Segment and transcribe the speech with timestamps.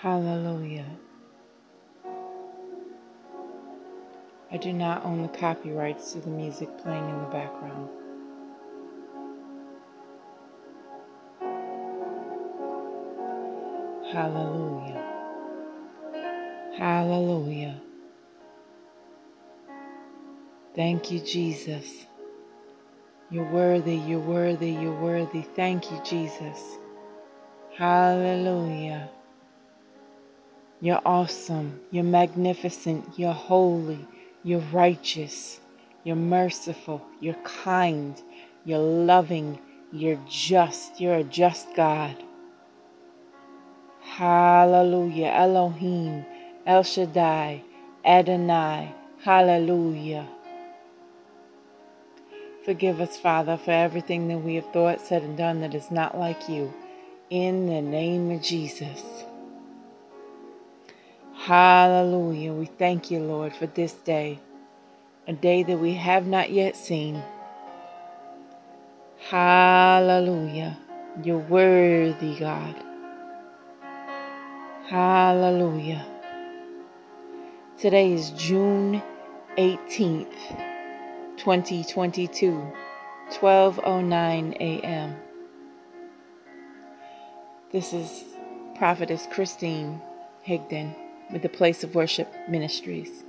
[0.00, 0.86] Hallelujah.
[4.50, 7.90] I do not own the copyrights to the music playing in the background.
[14.10, 15.04] Hallelujah.
[16.78, 17.78] Hallelujah.
[20.74, 22.06] Thank you, Jesus.
[23.28, 25.42] You're worthy, you're worthy, you're worthy.
[25.42, 26.78] Thank you, Jesus.
[27.76, 29.10] Hallelujah.
[30.80, 34.06] You're awesome, you're magnificent, you're holy,
[34.42, 35.60] you're righteous,
[36.04, 38.20] you're merciful, you're kind,
[38.64, 39.58] you're loving,
[39.92, 42.16] you're just, you're a just God.
[44.02, 45.28] Hallelujah.
[45.28, 46.24] Elohim,
[46.66, 47.62] El Shaddai,
[48.04, 48.94] Adonai.
[49.22, 50.26] Hallelujah.
[52.64, 56.18] Forgive us, Father, for everything that we have thought, said, and done that is not
[56.18, 56.72] like you.
[57.30, 59.24] In the name of Jesus.
[61.44, 62.52] Hallelujah.
[62.52, 64.40] We thank you, Lord, for this day,
[65.26, 67.22] a day that we have not yet seen.
[69.30, 70.76] Hallelujah.
[71.24, 72.74] You're worthy, God.
[74.86, 76.04] Hallelujah.
[77.78, 79.02] Today is June
[79.56, 80.36] 18th,
[81.38, 82.72] 2022,
[83.32, 85.16] 12:09 a.m.
[87.72, 88.24] This is
[88.76, 90.02] Prophetess Christine
[90.46, 93.24] Higdon with the Place of Worship Ministries.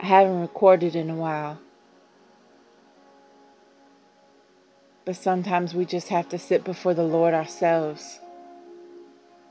[0.00, 1.58] I haven't recorded in a while.
[5.04, 8.20] But sometimes we just have to sit before the Lord ourselves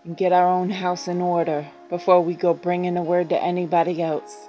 [0.03, 4.01] and get our own house in order before we go bringing a word to anybody
[4.01, 4.47] else.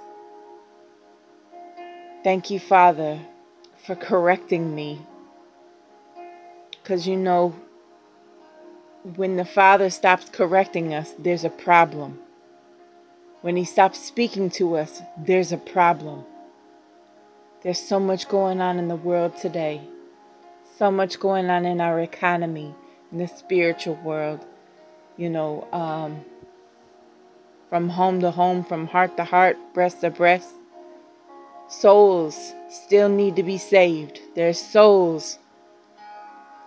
[2.23, 3.19] Thank you, Father,
[3.85, 5.05] for correcting me.
[6.71, 7.55] Because you know,
[9.15, 12.19] when the Father stops correcting us, there's a problem.
[13.45, 16.25] When He stops speaking to us, there's a problem.
[17.61, 19.81] There's so much going on in the world today,
[20.79, 22.73] so much going on in our economy,
[23.11, 24.43] in the spiritual world
[25.15, 26.25] you know, um,
[27.69, 30.49] from home to home, from heart to heart, breast to breast.
[31.67, 34.19] Souls still need to be saved.
[34.35, 35.37] There's souls,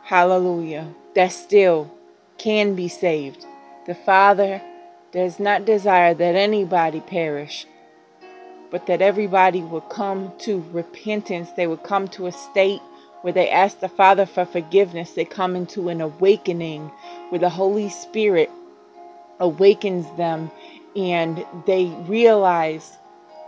[0.05, 1.93] hallelujah, that still
[2.37, 3.45] can be saved.
[3.89, 4.63] The Father
[5.13, 7.67] does not desire that anybody perish,
[8.71, 11.51] but that everybody would come to repentance.
[11.53, 12.83] They would come to a state
[13.23, 15.13] where they ask the Father for forgiveness.
[15.13, 16.91] They come into an awakening
[17.31, 18.51] where the Holy Spirit
[19.41, 20.51] awakens them
[20.97, 22.99] and they realize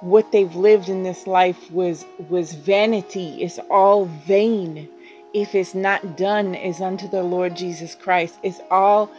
[0.01, 4.89] what they've lived in this life was was vanity it's all vain
[5.35, 9.11] if it's not done is unto the lord jesus christ it's all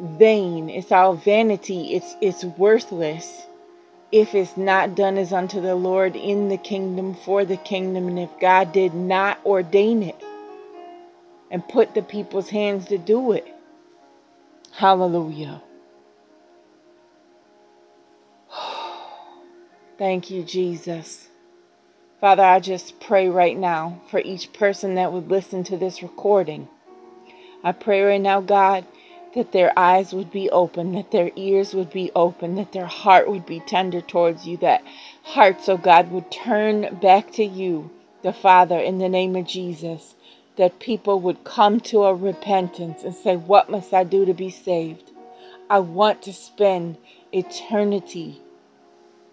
[0.00, 3.46] vain it's all vanity it's it's worthless
[4.12, 8.18] if it's not done as unto the lord in the kingdom for the kingdom and
[8.18, 10.22] if god did not ordain it
[11.50, 13.46] and put the people's hands to do it
[14.76, 15.62] Hallelujah.
[19.98, 21.28] Thank you, Jesus.
[22.20, 26.68] Father, I just pray right now for each person that would listen to this recording.
[27.62, 28.84] I pray right now, God,
[29.34, 33.28] that their eyes would be open, that their ears would be open, that their heart
[33.28, 34.82] would be tender towards you, that
[35.22, 37.90] hearts, oh God, would turn back to you,
[38.22, 40.14] the Father, in the name of Jesus
[40.56, 44.50] that people would come to a repentance and say, What must I do to be
[44.50, 45.12] saved?
[45.68, 46.98] I want to spend
[47.32, 48.40] eternity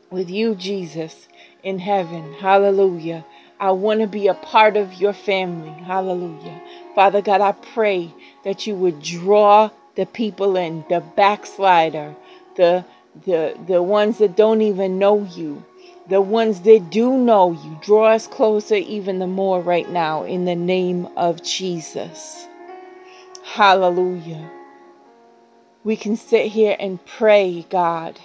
[0.10, 1.28] with you, Jesus,
[1.64, 2.34] in heaven.
[2.34, 3.26] Hallelujah.
[3.60, 5.72] I want to be a part of your family.
[5.84, 6.62] Hallelujah.
[6.96, 8.14] Father God, I pray
[8.44, 12.16] that you would draw the people in, the backslider,
[12.56, 12.86] the
[13.26, 15.66] the the ones that don't even know you,
[16.08, 17.80] the ones that do know you.
[17.82, 22.48] Draw us closer even the more right now in the name of Jesus.
[23.44, 24.50] Hallelujah.
[25.84, 28.20] We can sit here and pray, God,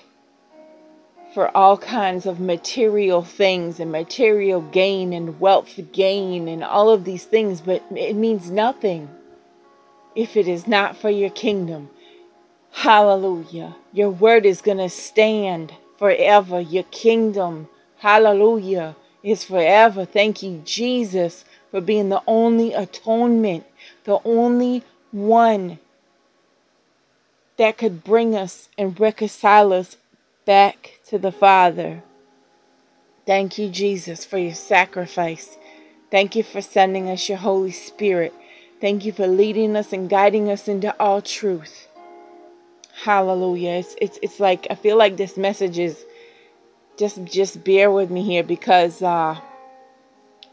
[1.33, 7.05] for all kinds of material things and material gain and wealth gain and all of
[7.05, 9.09] these things, but it means nothing
[10.17, 11.91] if it is not for your kingdom.
[12.73, 13.77] Hallelujah.
[13.93, 16.61] Your word is going to stand forever.
[16.61, 17.69] Your kingdom,
[17.99, 20.05] hallelujah, is forever.
[20.05, 23.65] Thank you, Jesus, for being the only atonement,
[24.05, 24.83] the only
[25.13, 25.79] one
[27.57, 29.97] that could bring us and reconcile us
[30.45, 32.03] back to the Father.
[33.27, 35.59] Thank you, Jesus, for your sacrifice.
[36.11, 38.33] Thank you for sending us your Holy Spirit.
[38.81, 41.89] Thank you for leading us and guiding us into all truth.
[43.05, 43.71] Hallelujah.
[43.71, 46.05] It's it's it's like I feel like this message is
[46.99, 49.39] just just bear with me here because uh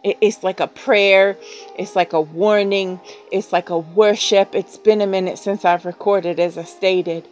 [0.04, 1.38] it, it's like a prayer,
[1.78, 3.00] it's like a warning,
[3.32, 4.56] it's like a worship.
[4.56, 7.28] It's been a minute since I've recorded as I stated.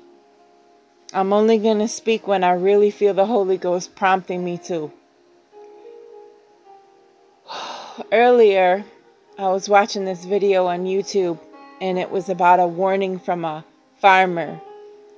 [1.14, 4.92] I'm only going to speak when I really feel the Holy Ghost prompting me to.
[8.14, 8.86] Earlier,
[9.38, 11.39] I was watching this video on YouTube
[11.80, 13.63] and it was about a warning from a
[14.00, 14.60] farmer.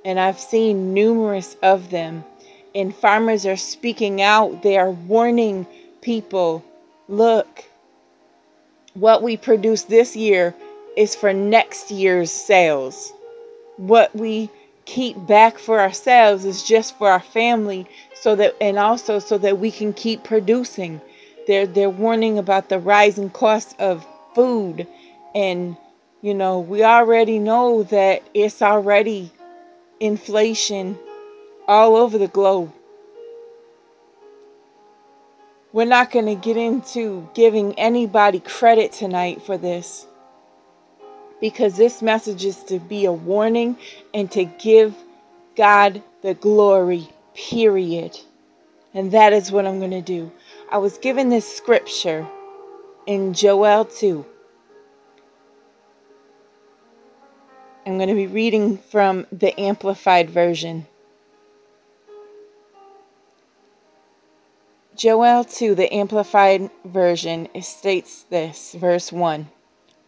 [0.04, 2.24] And I've seen numerous of them.
[2.74, 5.66] And farmers are speaking out, they are warning
[6.00, 6.64] people
[7.08, 7.64] look,
[8.94, 10.54] what we produce this year
[10.96, 13.12] is for next year's sales.
[13.76, 14.48] What we
[14.84, 19.58] keep back for ourselves is just for our family so that and also so that
[19.58, 21.00] we can keep producing.
[21.46, 24.86] They're they're warning about the rising cost of food
[25.34, 25.76] and
[26.24, 29.30] you know, we already know that it's already
[30.00, 30.98] inflation
[31.68, 32.72] all over the globe.
[35.74, 40.06] We're not going to get into giving anybody credit tonight for this
[41.42, 43.76] because this message is to be a warning
[44.14, 44.94] and to give
[45.56, 48.18] God the glory, period.
[48.94, 50.32] And that is what I'm going to do.
[50.74, 52.26] I was given this scripture
[53.06, 54.26] in Joel 2.
[57.86, 60.88] I'm going to be reading from the Amplified Version.
[64.96, 69.48] Joel 2, the Amplified Version, states this, verse 1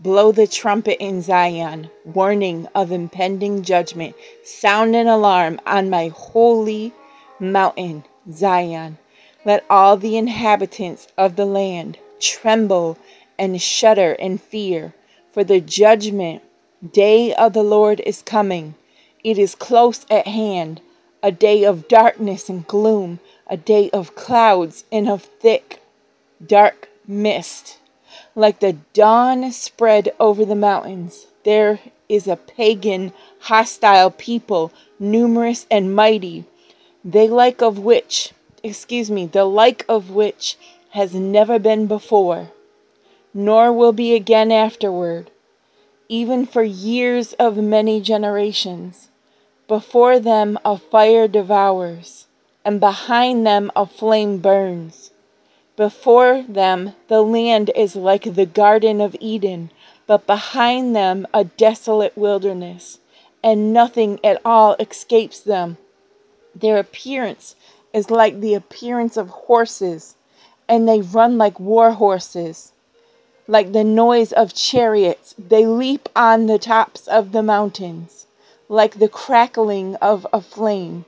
[0.01, 4.17] Blow the trumpet in Zion, warning of impending judgment.
[4.43, 6.93] Sound an alarm on my holy
[7.39, 8.03] mountain,
[8.33, 8.99] Zion.
[9.47, 12.99] Let all the inhabitants of the land tremble
[13.39, 14.93] and shudder in fear,
[15.33, 16.43] for the judgment
[16.93, 18.75] day of the Lord is coming.
[19.25, 20.83] It is close at hand,
[21.23, 25.81] a day of darkness and gloom a day of clouds and of thick,
[26.45, 27.79] dark mist.
[28.35, 31.79] Like the dawn spread over the mountains, there
[32.09, 36.45] is a pagan, hostile people, numerous and mighty,
[37.05, 38.33] they like of which,
[38.67, 40.57] excuse me, the like of which
[40.91, 42.51] has never been before,
[43.33, 45.31] nor will be again afterward,
[46.09, 49.09] even for years of many generations.
[49.69, 52.27] Before them a fire devours
[52.65, 55.11] and behind them a flame burns.
[55.77, 59.71] Before them the land is like the Garden of Eden,
[60.07, 62.99] but behind them a desolate wilderness,
[63.43, 65.79] and nothing at all escapes them.
[66.55, 67.55] Their appearance
[67.97, 70.17] is like the appearance of horses,
[70.69, 72.73] and they run like war horses.
[73.49, 78.27] Like the noise of chariots, they leap on the tops of the mountains,
[78.69, 81.07] like the crackling of a flame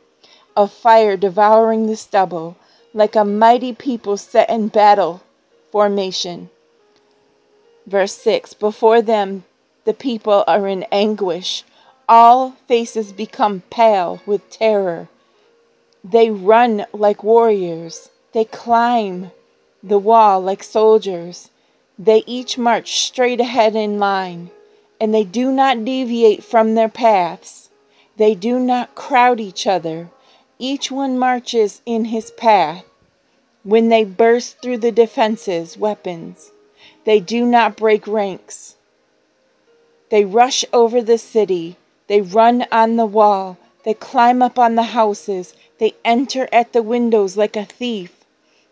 [0.57, 2.57] of fire devouring the stubble,
[2.95, 5.23] like a mighty people set in battle
[5.71, 6.49] formation.
[7.87, 9.45] Verse 6 Before them
[9.85, 11.65] the people are in anguish,
[12.09, 15.09] all faces become pale with terror.
[16.05, 19.33] They run like warriors, they climb
[19.83, 21.51] the wall like soldiers.
[21.99, 24.51] They each march straight ahead in line,
[25.01, 27.71] and they do not deviate from their paths.
[28.17, 30.11] They do not crowd each other.
[30.59, 32.85] Each one marches in his path.
[33.63, 36.53] When they burst through the defenses, weapons,
[37.05, 38.77] they do not break ranks.
[40.11, 44.95] They rush over the city, they run on the wall, they climb up on the
[44.95, 48.25] houses, they enter at the windows like a thief.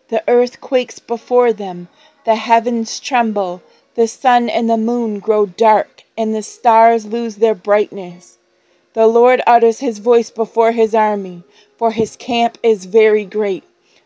[0.09, 1.87] The earth quakes before them,
[2.25, 3.61] the heavens tremble,
[3.95, 8.37] the sun and the moon grow dark, and the stars lose their brightness.
[8.93, 11.43] The Lord utters his voice before his army
[11.77, 13.63] for his camp is very great.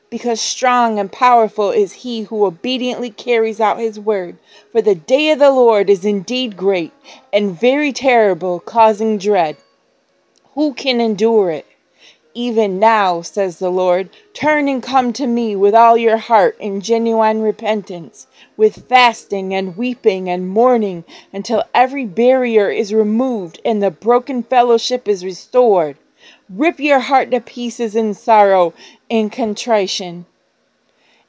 [0.10, 4.38] Because strong and powerful is he who obediently carries out his word.
[4.74, 6.92] For the day of the Lord is indeed great
[7.32, 9.56] and very terrible, causing dread.
[10.54, 11.66] Who can endure it?
[12.34, 16.80] Even now, says the Lord, turn and come to me with all your heart in
[16.82, 21.04] genuine repentance, with fasting and weeping and mourning,
[21.34, 25.98] until every barrier is removed and the broken fellowship is restored.
[26.50, 28.74] Rip your heart to pieces in sorrow
[29.10, 30.26] and contrition,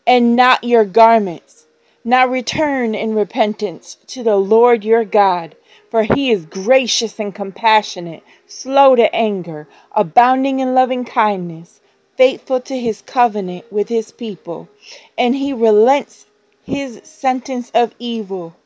[0.07, 1.67] and not your garments.
[2.05, 5.55] Now return in repentance to the Lord your God,
[5.93, 11.83] for he is gracious and compassionate, slow to anger, abounding in loving kindness,
[12.17, 14.71] faithful to his covenant with his people,
[15.19, 16.25] and he relents
[16.65, 18.57] his sentence of evil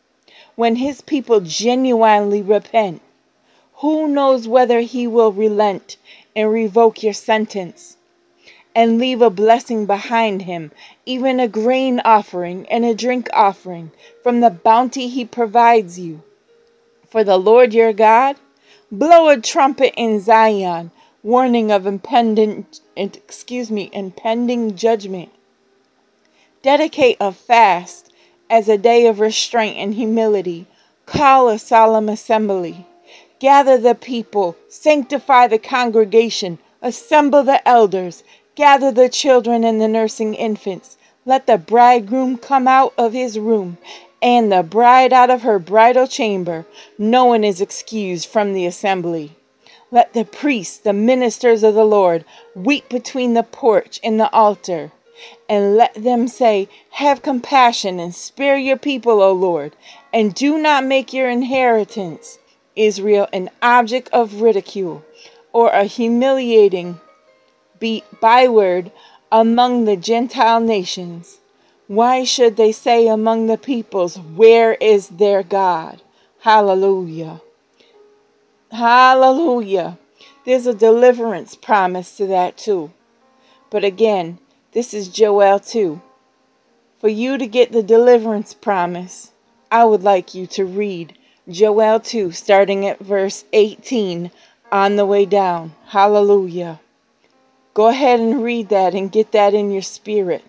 [0.54, 3.02] when his people genuinely repent.
[3.78, 5.97] Who knows whether he will relent
[6.37, 7.97] and revoke your sentence
[8.73, 10.71] and leave a blessing behind him,
[11.04, 13.90] even a grain offering and a drink offering
[14.23, 16.23] from the bounty he provides you?
[17.08, 18.36] For the Lord your God,
[18.90, 20.90] blow a trumpet in Zion,
[21.22, 25.30] warning of impending, excuse me, impending judgment.
[26.62, 28.12] Dedicate a fast
[28.50, 30.66] as a day of restraint and humility.
[31.06, 32.86] Call a solemn assembly.
[33.38, 38.25] Gather the people, sanctify the congregation, assemble the elders,
[38.56, 40.96] gather the children and the nursing infants.
[41.25, 43.78] Let the bridegroom come out of his room,
[44.23, 46.66] and the bride out of her bridal chamber.
[46.99, 49.37] No one is excused from the assembly.
[49.90, 54.92] Let the priests, the ministers of the Lord, weep between the porch and the altar
[55.49, 59.75] and let them say, Have compassion and spare your people, O Lord,
[60.12, 62.38] and do not make your inheritance,
[62.75, 65.04] Israel, an object of ridicule
[65.52, 67.00] or a humiliating
[68.20, 68.92] byword
[69.32, 71.38] among the Gentile nations.
[71.88, 76.02] Why should they say among the peoples, Where is their God?
[76.40, 77.40] Hallelujah.
[78.72, 79.98] Hallelujah.
[80.44, 82.92] There's a deliverance promise to that too.
[83.70, 84.38] But again,
[84.72, 86.00] this is Joel 2.
[86.98, 89.30] For you to get the deliverance promise,
[89.70, 91.16] I would like you to read
[91.48, 94.32] Joel 2, starting at verse 18
[94.72, 95.74] on the way down.
[95.86, 96.80] Hallelujah.
[97.74, 100.42] Go ahead and read that and get that in your spirit.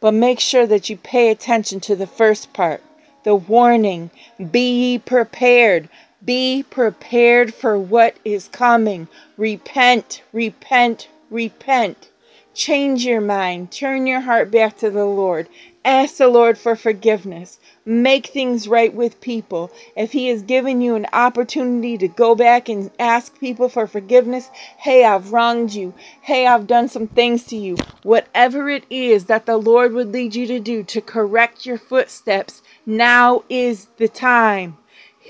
[0.00, 2.82] But make sure that you pay attention to the first part
[3.22, 4.10] the warning
[4.50, 5.88] be ye prepared.
[6.24, 9.08] Be prepared for what is coming.
[9.36, 12.08] Repent, repent, repent.
[12.54, 13.70] Change your mind.
[13.72, 15.48] Turn your heart back to the Lord.
[15.84, 17.58] Ask the Lord for forgiveness.
[17.86, 19.70] Make things right with people.
[19.96, 24.50] If He has given you an opportunity to go back and ask people for forgiveness,
[24.76, 25.94] hey, I've wronged you.
[26.20, 27.76] Hey, I've done some things to you.
[28.02, 32.60] Whatever it is that the Lord would lead you to do to correct your footsteps,
[32.84, 34.76] now is the time.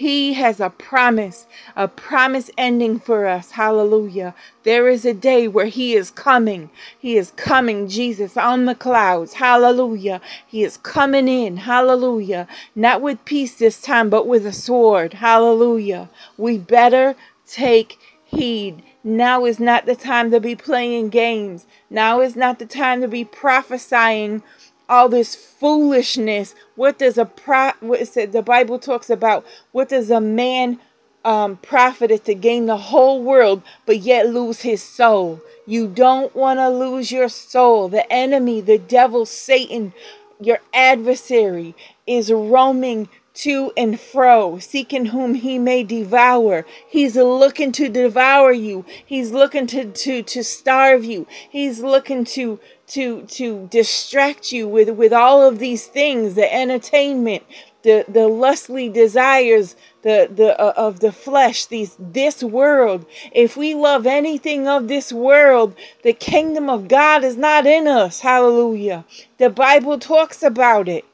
[0.00, 3.50] He has a promise, a promise ending for us.
[3.50, 4.34] Hallelujah.
[4.62, 6.70] There is a day where He is coming.
[6.98, 9.34] He is coming, Jesus, on the clouds.
[9.34, 10.22] Hallelujah.
[10.46, 11.58] He is coming in.
[11.58, 12.48] Hallelujah.
[12.74, 15.12] Not with peace this time, but with a sword.
[15.12, 16.08] Hallelujah.
[16.38, 17.14] We better
[17.46, 18.82] take heed.
[19.04, 21.66] Now is not the time to be playing games.
[21.90, 24.42] Now is not the time to be prophesying
[24.90, 26.54] all this foolishness.
[26.74, 27.70] What does a pro?
[27.80, 28.32] What is it?
[28.32, 30.80] The Bible talks about what does a man
[31.24, 35.40] um, profit to gain the whole world but yet lose his soul?
[35.66, 37.88] You don't want to lose your soul.
[37.88, 39.94] The enemy, the devil, Satan,
[40.40, 41.74] your adversary,
[42.06, 46.66] is roaming to and fro, seeking whom he may devour.
[46.88, 48.84] He's looking to devour you.
[49.06, 51.26] He's looking to, to, to starve you.
[51.48, 52.58] He's looking to
[52.90, 57.44] to to distract you with with all of these things the entertainment
[57.82, 63.06] the the lustly desires the the uh, of the flesh these this world.
[63.32, 68.20] If we love anything of this world the kingdom of god is not in us.
[68.20, 69.04] Hallelujah.
[69.38, 71.04] The bible talks about it.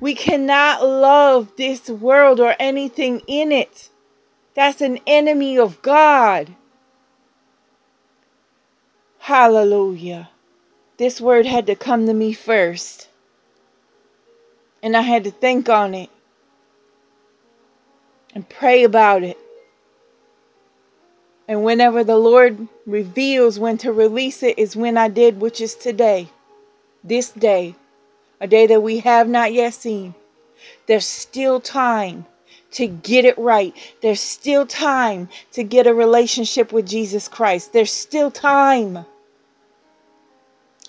[0.00, 3.90] We cannot love this world or anything in it.
[4.54, 6.54] That's an enemy of god.
[9.20, 10.30] Hallelujah
[10.98, 13.08] this word had to come to me first.
[14.82, 16.10] And I had to think on it
[18.34, 19.38] and pray about it.
[21.48, 25.74] And whenever the Lord reveals when to release it, is when I did, which is
[25.74, 26.28] today,
[27.04, 27.76] this day,
[28.40, 30.14] a day that we have not yet seen.
[30.86, 32.26] There's still time
[32.72, 33.74] to get it right.
[34.02, 37.72] There's still time to get a relationship with Jesus Christ.
[37.72, 39.06] There's still time.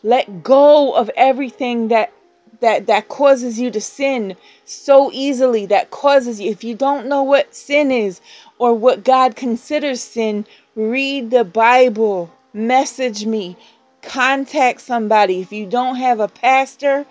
[0.07, 2.13] Let go of everything that
[2.61, 7.21] that that causes you to sin so easily that causes you if you don't know
[7.21, 8.21] what sin is
[8.57, 10.45] or what God considers sin
[10.75, 13.57] read the bible message me
[14.01, 15.41] contact somebody.
[15.41, 17.05] If you don't have a pastor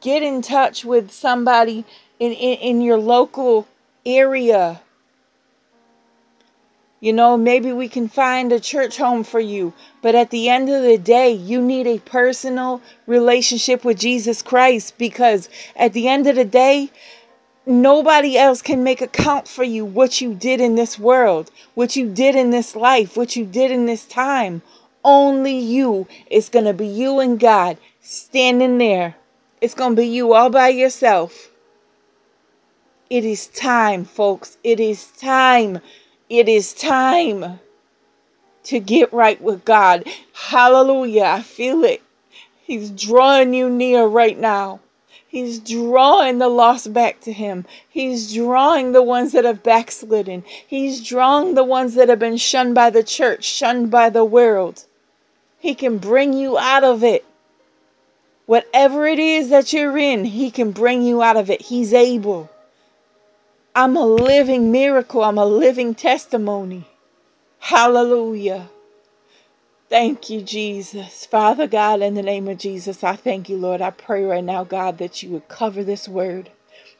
[0.00, 1.84] get in touch with somebody
[2.20, 3.66] in in, in your local
[4.06, 4.80] area
[7.00, 9.74] you know, maybe we can find a church home for you.
[10.00, 14.96] But at the end of the day, you need a personal relationship with Jesus Christ
[14.96, 16.90] because at the end of the day,
[17.66, 22.08] nobody else can make account for you what you did in this world, what you
[22.08, 24.62] did in this life, what you did in this time.
[25.04, 26.08] Only you.
[26.30, 29.16] It's going to be you and God standing there.
[29.60, 31.50] It's going to be you all by yourself.
[33.08, 34.58] It is time, folks.
[34.64, 35.80] It is time
[36.28, 37.60] It is time
[38.64, 40.04] to get right with God.
[40.32, 41.24] Hallelujah.
[41.24, 42.02] I feel it.
[42.62, 44.80] He's drawing you near right now.
[45.28, 47.64] He's drawing the lost back to him.
[47.88, 50.44] He's drawing the ones that have backslidden.
[50.66, 54.84] He's drawing the ones that have been shunned by the church, shunned by the world.
[55.60, 57.24] He can bring you out of it.
[58.46, 61.62] Whatever it is that you're in, He can bring you out of it.
[61.62, 62.50] He's able.
[63.76, 65.22] I'm a living miracle.
[65.22, 66.86] I'm a living testimony.
[67.58, 68.70] Hallelujah.
[69.90, 71.26] Thank you, Jesus.
[71.26, 73.82] Father God, in the name of Jesus, I thank you, Lord.
[73.82, 76.48] I pray right now, God, that you would cover this word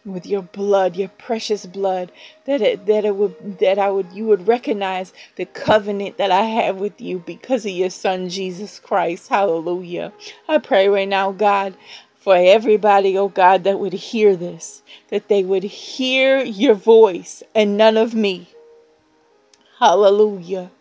[0.04, 2.12] with your blood, your precious blood,
[2.44, 6.42] that it that it would that I would you would recognize the covenant that I
[6.42, 9.28] have with you because of your son Jesus Christ.
[9.28, 10.12] Hallelujah.
[10.46, 11.74] I pray right now, God,
[12.26, 17.76] for everybody, oh God, that would hear this, that they would hear your voice and
[17.76, 18.48] none of me.
[19.78, 20.72] Hallelujah.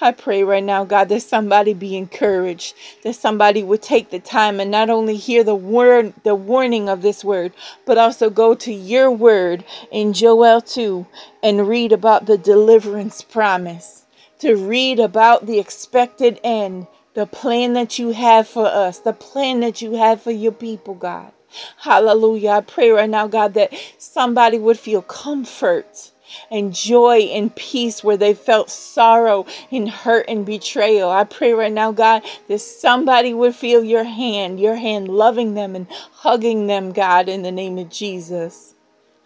[0.00, 4.58] I pray right now, God, that somebody be encouraged, that somebody would take the time
[4.58, 7.52] and not only hear the word, the warning of this word,
[7.86, 11.06] but also go to your word in Joel 2
[11.44, 14.06] and read about the deliverance promise,
[14.40, 19.60] to read about the expected end, the plan that you have for us, the plan
[19.60, 21.32] that you have for your people, God.
[21.78, 22.50] Hallelujah.
[22.50, 26.10] I pray right now, God, that somebody would feel comfort
[26.50, 31.10] and joy and peace where they felt sorrow and hurt and betrayal.
[31.10, 35.76] I pray right now, God, that somebody would feel your hand, your hand loving them
[35.76, 38.73] and hugging them, God, in the name of Jesus.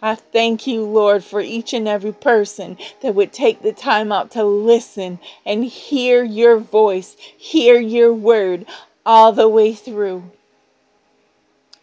[0.00, 4.30] I thank you, Lord, for each and every person that would take the time out
[4.32, 8.66] to listen and hear your voice, hear your word
[9.04, 10.30] all the way through.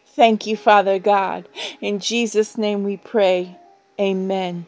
[0.07, 1.49] Thank you, Father God.
[1.81, 3.57] In Jesus' name we pray.
[3.99, 4.65] Amen.